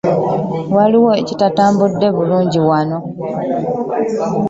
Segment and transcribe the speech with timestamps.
[0.75, 2.97] Waliwo ekitatambudde bulungi wano.